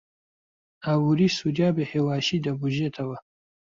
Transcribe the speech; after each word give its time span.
ئابووری 0.83 1.27
سووریا 1.37 1.69
بەهێواشی 1.77 2.43
دەبوژێتەوە. 2.45 3.17